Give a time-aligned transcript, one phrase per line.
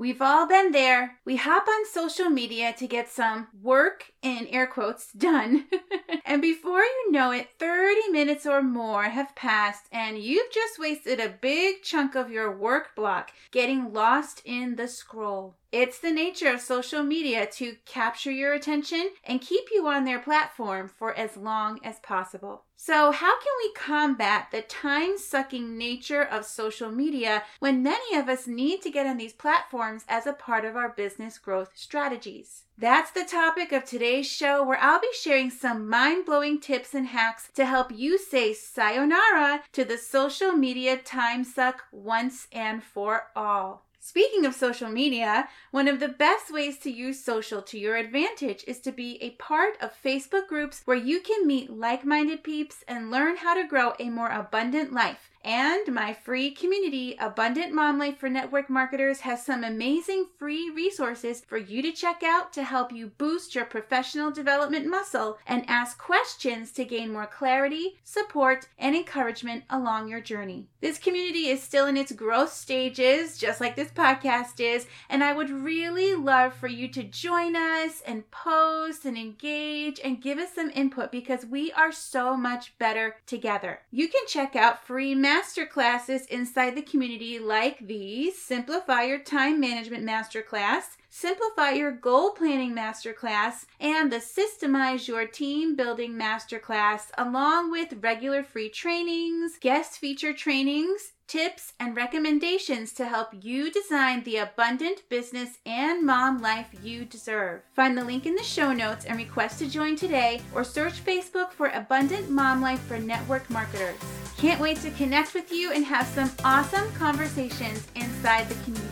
[0.00, 1.18] We've all been there.
[1.26, 5.66] We hop on social media to get some work, in air quotes, done.
[6.24, 11.20] and before you know it, 30 minutes or more have passed, and you've just wasted
[11.20, 15.56] a big chunk of your work block getting lost in the scroll.
[15.72, 20.18] It's the nature of social media to capture your attention and keep you on their
[20.18, 22.64] platform for as long as possible.
[22.76, 28.28] So, how can we combat the time sucking nature of social media when many of
[28.28, 32.64] us need to get on these platforms as a part of our business growth strategies?
[32.76, 37.08] That's the topic of today's show, where I'll be sharing some mind blowing tips and
[37.08, 43.28] hacks to help you say sayonara to the social media time suck once and for
[43.36, 43.84] all.
[44.02, 48.64] Speaking of social media, one of the best ways to use social to your advantage
[48.66, 52.82] is to be a part of Facebook groups where you can meet like minded peeps
[52.88, 55.29] and learn how to grow a more abundant life.
[55.42, 61.40] And my free community, Abundant Mom Life for Network Marketers, has some amazing free resources
[61.40, 65.96] for you to check out to help you boost your professional development muscle and ask
[65.96, 70.66] questions to gain more clarity, support, and encouragement along your journey.
[70.82, 75.32] This community is still in its growth stages, just like this podcast is, and I
[75.32, 80.54] would really love for you to join us and post and engage and give us
[80.54, 83.80] some input because we are so much better together.
[83.90, 90.04] You can check out free masterclasses inside the community like the Simplify Your Time Management
[90.04, 98.02] Masterclass, Simplify Your Goal Planning Masterclass, and the Systemize Your Team Building Masterclass, along with
[98.02, 105.08] regular free trainings, guest feature trainings, tips, and recommendations to help you design the abundant
[105.08, 107.62] business and mom life you deserve.
[107.72, 111.52] Find the link in the show notes and request to join today or search Facebook
[111.52, 113.94] for Abundant Mom Life for Network Marketers.
[114.38, 118.88] Can't wait to connect with you and have some awesome conversations inside the community.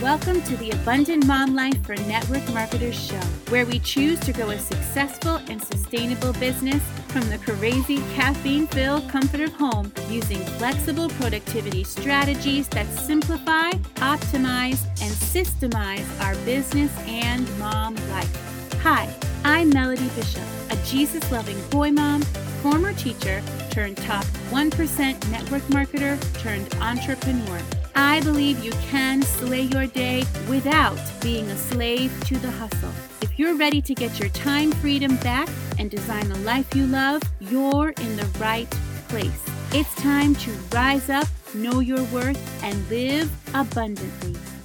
[0.00, 3.16] Welcome to the Abundant Mom Life for Network Marketers show,
[3.48, 9.08] where we choose to grow a successful and sustainable business from the crazy caffeine filled
[9.08, 17.46] comfort of home using flexible productivity strategies that simplify, optimize, and systemize our business and
[17.58, 18.72] mom life.
[18.82, 19.08] Hi,
[19.44, 22.22] I'm Melody Bishop, a Jesus loving boy mom,
[22.62, 27.60] former teacher turned top 1% network marketer turned entrepreneur.
[27.98, 32.92] I believe you can slay your day without being a slave to the hustle.
[33.22, 35.48] If you're ready to get your time freedom back
[35.78, 38.70] and design the life you love, you're in the right
[39.08, 39.42] place.
[39.72, 44.55] It's time to rise up, know your worth, and live abundantly.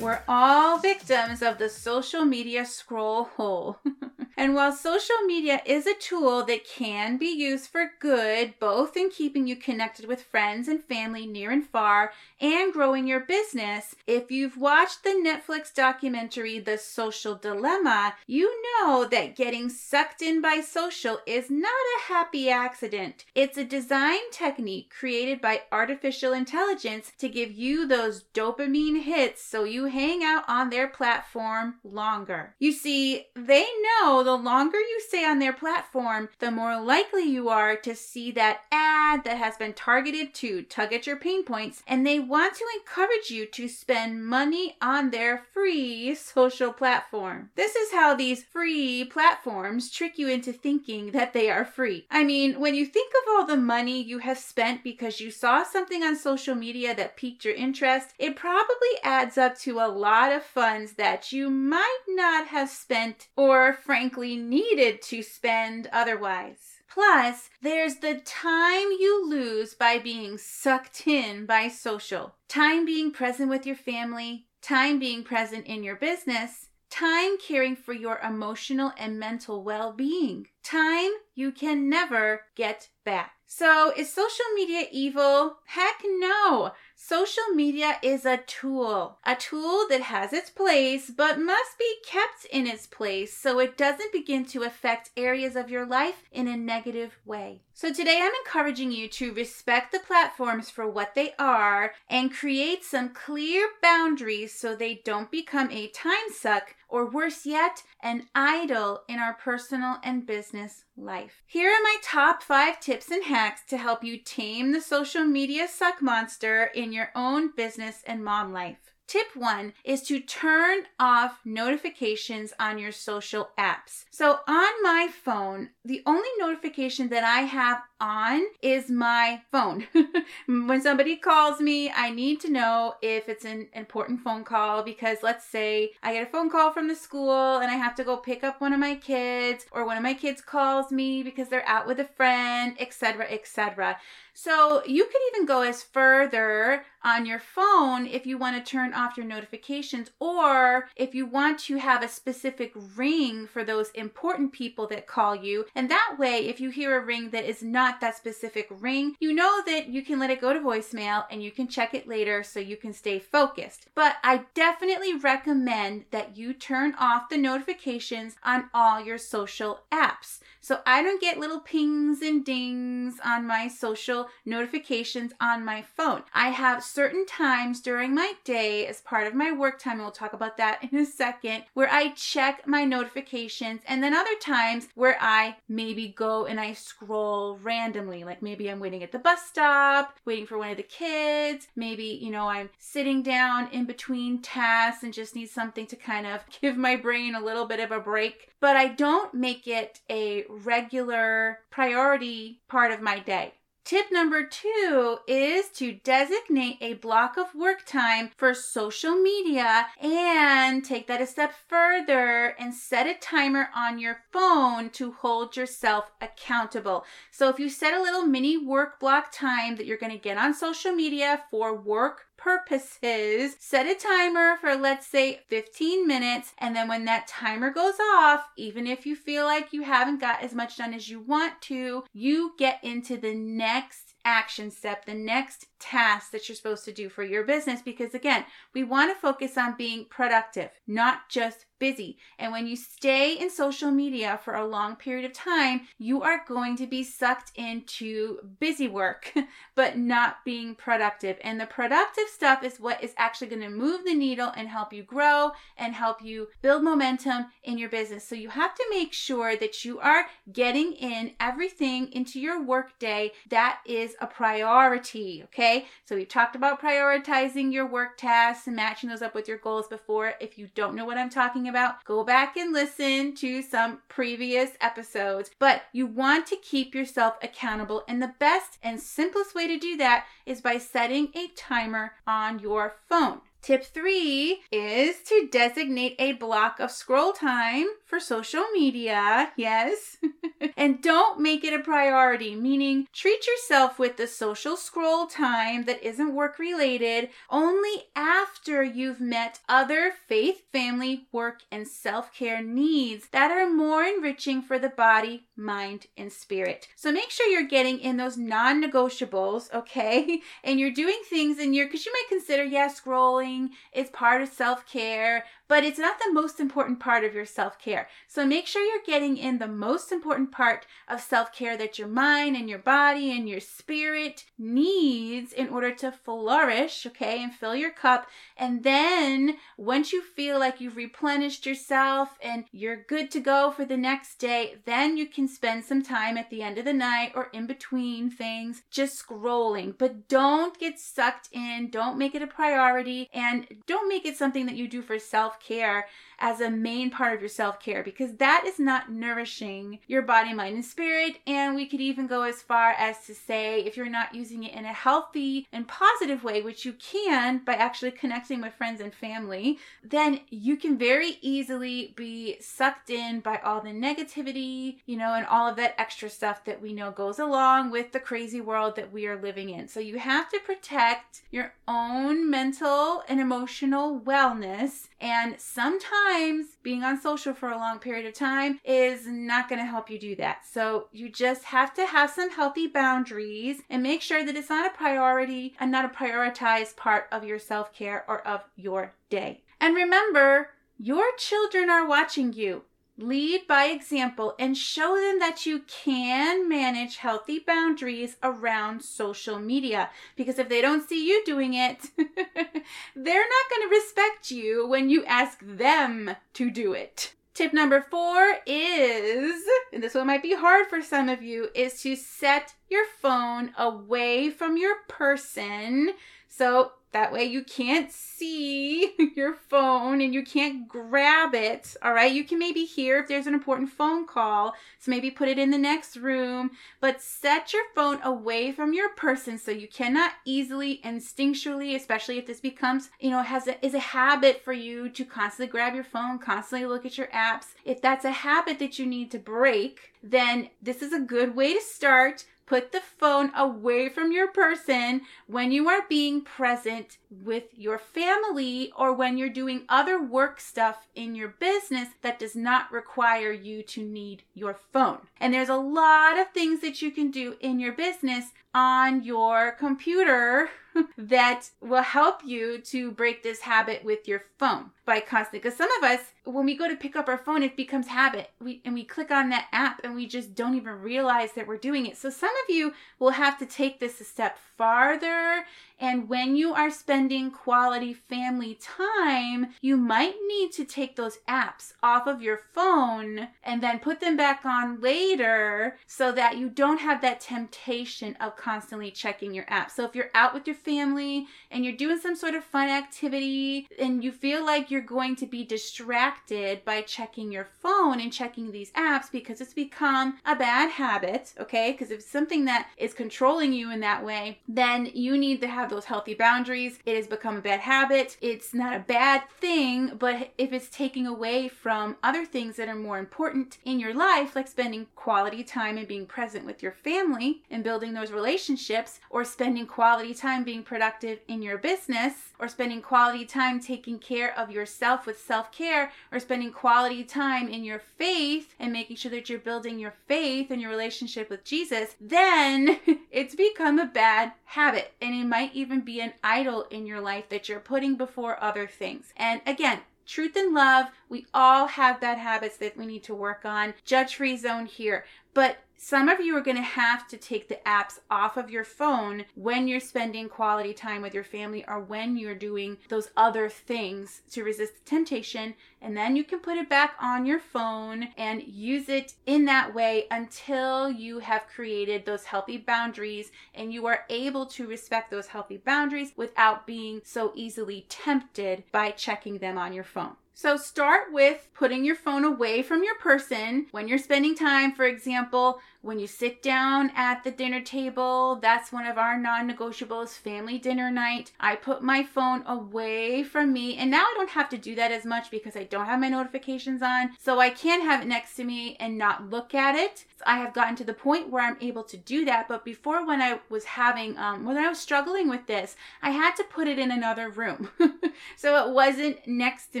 [0.00, 3.80] We're all victims of the social media scroll hole.
[4.36, 9.10] and while social media is a tool that can be used for good, both in
[9.10, 14.30] keeping you connected with friends and family near and far and growing your business, if
[14.30, 20.62] you've watched the Netflix documentary The Social Dilemma, you know that getting sucked in by
[20.66, 23.26] social is not a happy accident.
[23.34, 29.64] It's a design technique created by artificial intelligence to give you those dopamine hits so
[29.64, 32.54] you hang out on their platform longer.
[32.58, 37.48] You see, they know the longer you stay on their platform, the more likely you
[37.48, 41.82] are to see that ad that has been targeted to tug at your pain points,
[41.86, 47.50] and they want to encourage you to spend money on their free social platform.
[47.56, 52.06] This is how these free platforms trick you into thinking that they are free.
[52.10, 55.64] I mean, when you think of all the money you have spent because you saw
[55.64, 60.32] something on social media that piqued your interest, it probably adds up to a lot
[60.32, 66.80] of funds that you might not have spent or frankly needed to spend otherwise.
[66.88, 72.34] Plus, there's the time you lose by being sucked in by social.
[72.48, 77.92] Time being present with your family, time being present in your business, time caring for
[77.92, 83.32] your emotional and mental well being, time you can never get back.
[83.46, 85.56] So, is social media evil?
[85.66, 86.72] Heck no.
[87.02, 92.44] Social media is a tool, a tool that has its place but must be kept
[92.44, 96.58] in its place so it doesn't begin to affect areas of your life in a
[96.58, 97.62] negative way.
[97.80, 102.84] So, today I'm encouraging you to respect the platforms for what they are and create
[102.84, 109.04] some clear boundaries so they don't become a time suck or worse yet, an idol
[109.08, 111.42] in our personal and business life.
[111.46, 115.66] Here are my top five tips and hacks to help you tame the social media
[115.66, 118.92] suck monster in your own business and mom life.
[119.10, 124.04] Tip one is to turn off notifications on your social apps.
[124.12, 129.88] So on my phone, the only notification that I have on is my phone.
[130.46, 135.18] when somebody calls me, I need to know if it's an important phone call because
[135.24, 138.16] let's say I get a phone call from the school and I have to go
[138.16, 141.66] pick up one of my kids or one of my kids calls me because they're
[141.66, 143.98] out with a friend, etc., etc.
[144.42, 148.94] So you could even go as further on your phone if you want to turn
[148.94, 154.52] off your notifications or if you want to have a specific ring for those important
[154.52, 155.66] people that call you.
[155.74, 159.34] And that way, if you hear a ring that is not that specific ring, you
[159.34, 162.42] know that you can let it go to voicemail and you can check it later
[162.42, 163.88] so you can stay focused.
[163.94, 170.40] But I definitely recommend that you turn off the notifications on all your social apps.
[170.62, 176.22] So I don't get little pings and dings on my social notifications on my phone.
[176.34, 180.10] I have certain times during my day as part of my work time, and we'll
[180.10, 184.88] talk about that in a second, where I check my notifications, and then other times
[184.94, 188.24] where I maybe go and I scroll randomly.
[188.24, 192.04] Like maybe I'm waiting at the bus stop, waiting for one of the kids, maybe,
[192.20, 196.40] you know, I'm sitting down in between tasks and just need something to kind of
[196.60, 198.48] give my brain a little bit of a break.
[198.60, 203.54] But I don't make it a regular priority part of my day.
[203.84, 210.84] Tip number two is to designate a block of work time for social media and
[210.84, 216.12] take that a step further and set a timer on your phone to hold yourself
[216.20, 217.04] accountable.
[217.32, 220.38] So if you set a little mini work block time that you're going to get
[220.38, 226.52] on social media for work purposes, set a timer for let's say 15 minutes.
[226.58, 230.42] And then when that timer goes off, even if you feel like you haven't got
[230.42, 235.14] as much done as you want to, you get into the next action step, the
[235.14, 237.82] next task that you're supposed to do for your business.
[237.82, 238.44] Because again,
[238.74, 242.18] we want to focus on being productive, not just busy.
[242.38, 246.44] And when you stay in social media for a long period of time, you are
[246.46, 249.32] going to be sucked into busy work,
[249.74, 251.38] but not being productive.
[251.42, 254.92] And the productive stuff is what is actually going to move the needle and help
[254.92, 258.28] you grow and help you build momentum in your business.
[258.28, 262.98] So you have to make sure that you are getting in everything into your work
[262.98, 265.42] day that is a priority.
[265.44, 265.86] Okay.
[266.04, 269.88] So we talked about prioritizing your work tasks and matching those up with your goals
[269.88, 270.34] before.
[270.40, 271.69] If you don't know what I'm talking about,
[272.04, 275.50] go back and listen to some previous episodes.
[275.58, 278.02] But you want to keep yourself accountable.
[278.08, 282.58] And the best and simplest way to do that is by setting a timer on
[282.58, 283.40] your phone.
[283.62, 289.52] Tip three is to designate a block of scroll time for social media.
[289.54, 290.16] Yes.
[290.78, 296.02] and don't make it a priority, meaning treat yourself with the social scroll time that
[296.02, 303.28] isn't work related only after you've met other faith, family, work, and self care needs
[303.28, 306.88] that are more enriching for the body, mind, and spirit.
[306.96, 310.40] So make sure you're getting in those non negotiables, okay?
[310.64, 313.49] And you're doing things in your, because you might consider, yeah, scrolling
[313.92, 317.78] is part of self care, but it's not the most important part of your self
[317.78, 318.08] care.
[318.26, 322.08] So make sure you're getting in the most important part of self care that your
[322.08, 327.76] mind and your body and your spirit needs in order to flourish, okay, and fill
[327.76, 328.26] your cup.
[328.56, 333.84] And then once you feel like you've replenished yourself and you're good to go for
[333.84, 337.30] the next day, then you can spend some time at the end of the night
[337.36, 339.94] or in between things just scrolling.
[339.96, 344.66] But don't get sucked in, don't make it a priority, and don't make it something
[344.66, 346.06] that you do for self care
[346.40, 350.52] as a main part of your self care because that is not nourishing your body,
[350.54, 351.36] mind, and spirit.
[351.46, 354.74] And we could even go as far as to say if you're not using it
[354.74, 359.12] in a healthy and positive way, which you can by actually connecting with friends and
[359.12, 365.34] family, then you can very easily be sucked in by all the negativity, you know,
[365.34, 368.96] and all of that extra stuff that we know goes along with the crazy world
[368.96, 369.88] that we are living in.
[369.88, 375.08] So you have to protect your own mental and emotional wellness.
[375.20, 379.80] And sometimes sometimes being on social for a long period of time is not going
[379.80, 380.64] to help you do that.
[380.70, 384.86] So you just have to have some healthy boundaries and make sure that it's not
[384.86, 389.62] a priority and not a prioritized part of your self care or of your day.
[389.80, 392.82] And remember, your children are watching you.
[393.20, 400.08] Lead by example and show them that you can manage healthy boundaries around social media.
[400.36, 405.10] Because if they don't see you doing it, they're not going to respect you when
[405.10, 407.34] you ask them to do it.
[407.52, 409.62] Tip number four is,
[409.92, 413.72] and this one might be hard for some of you, is to set your phone
[413.76, 416.14] away from your person
[416.50, 421.96] So that way you can't see your phone and you can't grab it.
[422.02, 422.30] All right.
[422.30, 424.74] You can maybe hear if there's an important phone call.
[424.98, 429.10] So maybe put it in the next room, but set your phone away from your
[429.10, 433.94] person so you cannot easily instinctually, especially if this becomes, you know, has a, is
[433.94, 437.66] a habit for you to constantly grab your phone, constantly look at your apps.
[437.84, 441.74] If that's a habit that you need to break, then this is a good way
[441.74, 447.64] to start Put the phone away from your person when you are being present with
[447.76, 452.90] your family or when you're doing other work stuff in your business that does not
[452.90, 455.18] require you to need your phone.
[455.38, 459.72] And there's a lot of things that you can do in your business on your
[459.72, 460.70] computer
[461.18, 465.90] that will help you to break this habit with your phone by constantly because some
[465.98, 468.94] of us when we go to pick up our phone it becomes habit we and
[468.94, 472.16] we click on that app and we just don't even realize that we're doing it
[472.16, 475.64] so some of you will have to take this a step farther
[476.00, 481.92] and when you are spending quality family time, you might need to take those apps
[482.02, 487.00] off of your phone and then put them back on later so that you don't
[487.00, 489.90] have that temptation of constantly checking your app.
[489.90, 493.86] So if you're out with your family and you're doing some sort of fun activity
[493.98, 498.72] and you feel like you're going to be distracted by checking your phone and checking
[498.72, 501.92] these apps because it's become a bad habit, okay?
[501.92, 505.68] Because if it's something that is controlling you in that way, then you need to
[505.68, 506.98] have those healthy boundaries.
[507.04, 508.36] It has become a bad habit.
[508.40, 512.94] It's not a bad thing, but if it's taking away from other things that are
[512.94, 517.62] more important in your life, like spending quality time and being present with your family
[517.70, 523.02] and building those relationships, or spending quality time being productive in your business, or spending
[523.02, 527.98] quality time taking care of yourself with self care, or spending quality time in your
[527.98, 532.98] faith and making sure that you're building your faith and your relationship with Jesus, then
[533.30, 535.12] it's become a bad habit.
[535.20, 538.86] And it might even be an idol in your life that you're putting before other
[538.86, 539.32] things.
[539.36, 543.64] And again, truth and love, we all have bad habits that we need to work
[543.64, 543.94] on.
[544.04, 545.24] Judge free zone here.
[545.54, 548.84] But some of you are going to have to take the apps off of your
[548.84, 553.68] phone when you're spending quality time with your family or when you're doing those other
[553.68, 555.74] things to resist the temptation.
[556.00, 559.94] And then you can put it back on your phone and use it in that
[559.94, 565.48] way until you have created those healthy boundaries and you are able to respect those
[565.48, 570.36] healthy boundaries without being so easily tempted by checking them on your phone.
[570.54, 575.04] So start with putting your phone away from your person when you're spending time, for
[575.04, 580.30] example, when you sit down at the dinner table, that's one of our non negotiables,
[580.30, 581.52] family dinner night.
[581.60, 585.12] I put my phone away from me, and now I don't have to do that
[585.12, 587.30] as much because I don't have my notifications on.
[587.38, 590.24] So I can have it next to me and not look at it.
[590.46, 592.66] I have gotten to the point where I'm able to do that.
[592.66, 596.56] But before, when I was having, um, when I was struggling with this, I had
[596.56, 597.90] to put it in another room.
[598.56, 600.00] so it wasn't next to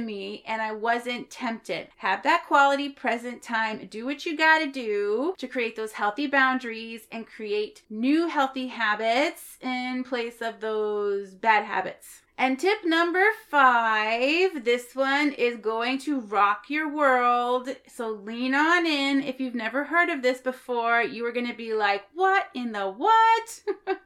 [0.00, 1.88] me and I wasn't tempted.
[1.96, 3.86] Have that quality present time.
[3.86, 8.68] Do what you got to do to create those healthy boundaries and create new healthy
[8.68, 12.22] habits in place of those bad habits.
[12.40, 17.68] And tip number five this one is going to rock your world.
[17.86, 19.22] So lean on in.
[19.22, 22.72] If you've never heard of this before, you are going to be like, what in
[22.72, 23.60] the what?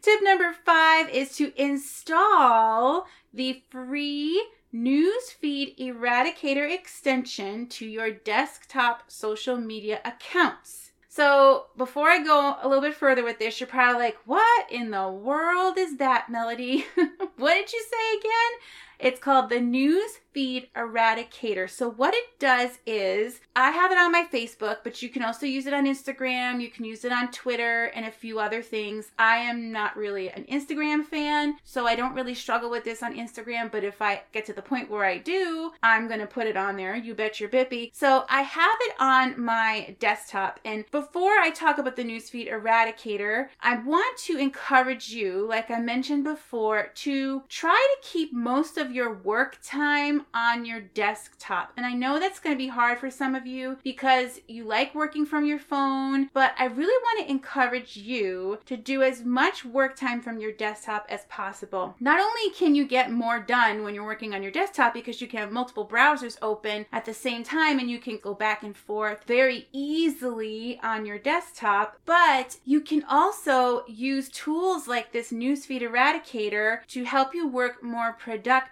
[0.00, 4.42] tip number five is to install the free
[4.74, 10.90] Newsfeed Eradicator extension to your desktop social media accounts.
[11.08, 14.90] So before I go a little bit further with this, you're probably like, what in
[14.90, 16.86] the world is that, Melody?
[17.36, 18.58] what did you say again?
[18.98, 21.70] It's called the News Feed Eradicator.
[21.70, 25.46] So, what it does is, I have it on my Facebook, but you can also
[25.46, 29.12] use it on Instagram, you can use it on Twitter, and a few other things.
[29.16, 33.14] I am not really an Instagram fan, so I don't really struggle with this on
[33.14, 36.56] Instagram, but if I get to the point where I do, I'm gonna put it
[36.56, 36.96] on there.
[36.96, 37.90] You bet your bippy.
[37.94, 43.50] So, I have it on my desktop, and before I talk about the Newsfeed Eradicator,
[43.60, 48.83] I want to encourage you, like I mentioned before, to try to keep most of
[48.84, 51.72] of your work time on your desktop.
[51.76, 54.94] And I know that's going to be hard for some of you because you like
[54.94, 59.64] working from your phone, but I really want to encourage you to do as much
[59.64, 61.94] work time from your desktop as possible.
[62.00, 65.26] Not only can you get more done when you're working on your desktop because you
[65.26, 68.76] can have multiple browsers open at the same time and you can go back and
[68.76, 75.82] forth very easily on your desktop, but you can also use tools like this newsfeed
[75.82, 78.12] eradicator to help you work more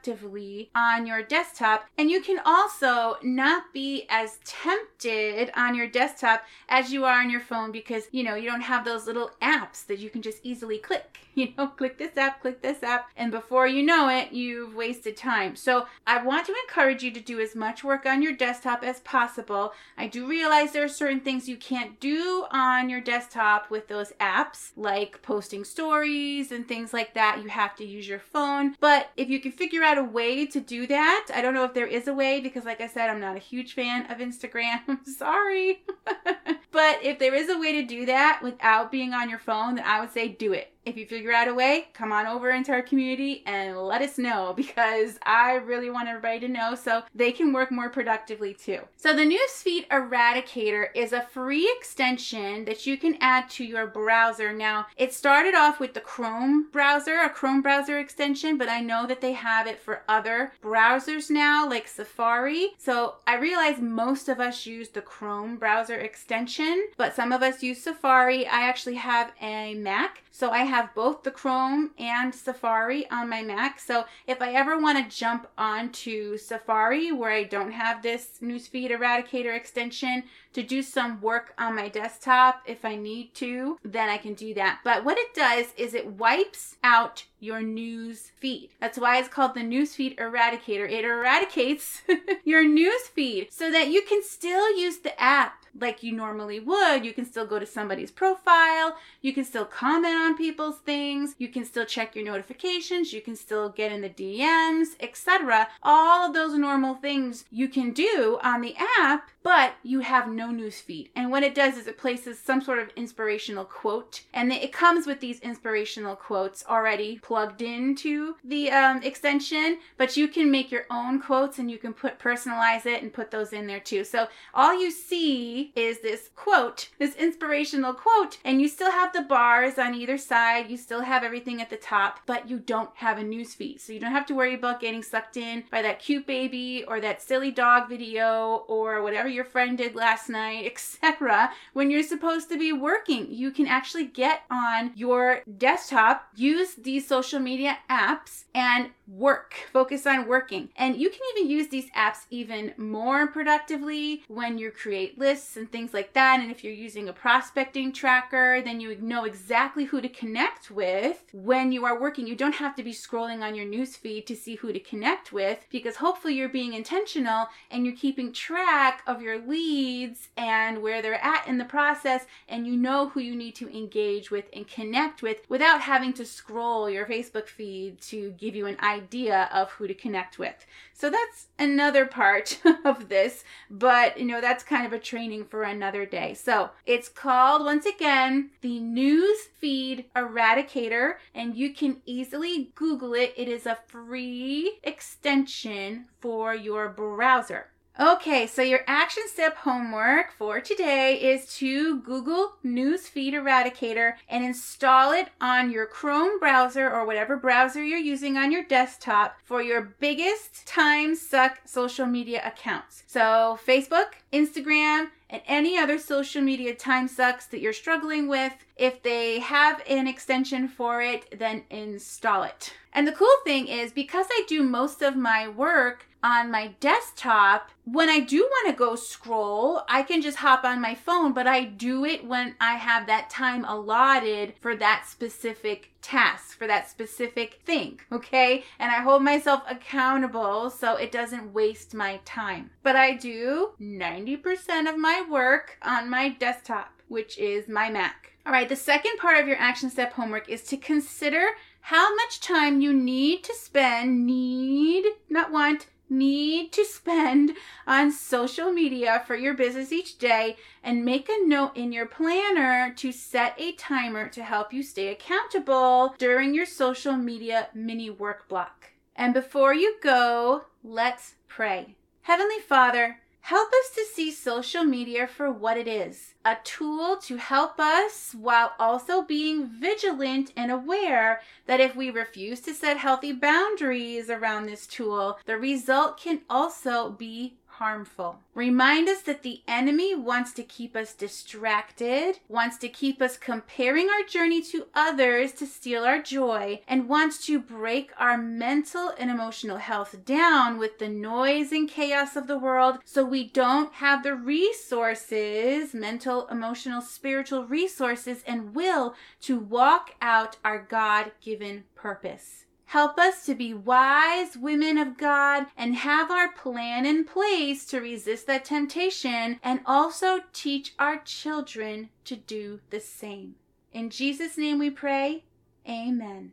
[0.02, 1.86] productively on your desktop.
[1.96, 7.30] And you can also not be as tempted on your desktop as you are on
[7.30, 10.40] your phone because, you know, you don't have those little apps that you can just
[10.42, 11.18] easily click.
[11.42, 15.16] You know, click this app, click this app, and before you know it, you've wasted
[15.16, 15.56] time.
[15.56, 19.00] So I want to encourage you to do as much work on your desktop as
[19.00, 19.72] possible.
[19.96, 24.12] I do realize there are certain things you can't do on your desktop with those
[24.20, 27.40] apps, like posting stories and things like that.
[27.42, 28.76] You have to use your phone.
[28.78, 31.72] But if you can figure out a way to do that, I don't know if
[31.72, 34.80] there is a way because, like I said, I'm not a huge fan of Instagram.
[34.88, 35.82] I'm sorry.
[36.70, 39.84] but if there is a way to do that without being on your phone, then
[39.86, 42.72] I would say do it if you figure out a way, come on over into
[42.72, 47.32] our community and let us know because I really want everybody to know so they
[47.32, 48.80] can work more productively too.
[48.96, 54.52] So, the Newsfeed Eradicator is a free extension that you can add to your browser.
[54.52, 59.06] Now, it started off with the Chrome browser, a Chrome browser extension, but I know
[59.06, 62.70] that they have it for other browsers now, like Safari.
[62.78, 67.62] So, I realize most of us use the Chrome browser extension, but some of us
[67.62, 68.46] use Safari.
[68.46, 73.42] I actually have a Mac, so I have both the Chrome and Safari on my
[73.42, 73.78] Mac.
[73.78, 78.90] So if I ever want to jump onto Safari where I don't have this Newsfeed
[78.90, 80.24] Eradicator extension
[80.54, 84.54] to do some work on my desktop if I need to, then I can do
[84.54, 84.80] that.
[84.82, 88.70] But what it does is it wipes out your news feed.
[88.80, 90.90] That's why it's called the Newsfeed Eradicator.
[90.90, 92.02] It eradicates
[92.44, 97.04] your news feed so that you can still use the app like you normally would.
[97.04, 101.48] You can still go to somebody's profile, you can still comment on people's things, you
[101.48, 105.68] can still check your notifications, you can still get in the DMs, etc.
[105.82, 110.50] All of those normal things you can do on the app, but you have no
[110.50, 111.10] news feed.
[111.14, 115.06] And what it does is it places some sort of inspirational quote, and it comes
[115.06, 120.86] with these inspirational quotes already plugged into the um, extension, but you can make your
[120.90, 124.04] own quotes and you can put personalize it and put those in there too.
[124.04, 129.22] So all you see is this quote, this inspirational quote, and you still have the
[129.22, 133.18] bars on either side, you still have everything at the top, but you don't have
[133.18, 133.80] a news feed.
[133.80, 137.00] So you don't have to worry about getting sucked in by that cute baby or
[137.00, 141.50] that silly dog video or whatever your friend did last night, etc.
[141.72, 147.06] When you're supposed to be working, you can actually get on your desktop, use these
[147.06, 149.54] social media apps, and work.
[149.72, 150.70] Focus on working.
[150.76, 155.70] And you can even use these apps even more productively when you create lists and
[155.70, 156.40] things like that.
[156.40, 161.24] And if you're using a prospecting tracker, then you know exactly who to connect with
[161.32, 162.26] when you are working.
[162.26, 165.66] You don't have to be scrolling on your newsfeed to see who to connect with
[165.70, 171.22] because hopefully you're being intentional and you're keeping track of your leads and where they're
[171.22, 175.22] at in the process and you know who you need to engage with and connect
[175.22, 179.86] with without having to scroll your Facebook feed to give you an idea of who
[179.86, 180.64] to connect with.
[180.94, 185.62] So that's another part of this, but you know, that's kind of a training for
[185.62, 186.34] another day.
[186.34, 193.34] So it's called, once again, the News Feed Eradicator, and you can easily Google it.
[193.36, 197.71] It is a free extension for your browser.
[198.00, 205.12] Okay, so your action step homework for today is to Google Newsfeed Eradicator and install
[205.12, 209.82] it on your Chrome browser or whatever browser you're using on your desktop for your
[210.00, 213.02] biggest time suck social media accounts.
[213.06, 218.52] So, Facebook, Instagram, and any other social media time sucks that you're struggling with.
[218.76, 222.74] If they have an extension for it, then install it.
[222.92, 227.70] And the cool thing is because I do most of my work on my desktop,
[227.84, 231.46] when I do want to go scroll, I can just hop on my phone, but
[231.46, 236.90] I do it when I have that time allotted for that specific task, for that
[236.90, 238.64] specific thing, okay?
[238.78, 242.70] And I hold myself accountable so it doesn't waste my time.
[242.82, 248.32] But I do 90% of my work on my desktop, which is my Mac.
[248.44, 251.46] All right, the second part of your action step homework is to consider
[251.82, 257.52] how much time you need to spend, need, not want, need to spend
[257.86, 262.92] on social media for your business each day and make a note in your planner
[262.94, 268.48] to set a timer to help you stay accountable during your social media mini work
[268.48, 268.90] block.
[269.16, 271.96] And before you go, let's pray.
[272.22, 277.36] Heavenly Father, Help us to see social media for what it is a tool to
[277.36, 283.32] help us while also being vigilant and aware that if we refuse to set healthy
[283.32, 288.38] boundaries around this tool, the result can also be harmful.
[288.54, 294.08] Remind us that the enemy wants to keep us distracted, wants to keep us comparing
[294.08, 299.32] our journey to others to steal our joy, and wants to break our mental and
[299.32, 304.22] emotional health down with the noise and chaos of the world so we don't have
[304.22, 312.66] the resources, mental, emotional, spiritual resources, and will to walk out our God given purpose.
[312.92, 318.02] Help us to be wise women of God and have our plan in place to
[318.02, 323.54] resist that temptation and also teach our children to do the same.
[323.94, 325.44] In Jesus' name we pray.
[325.88, 326.52] Amen.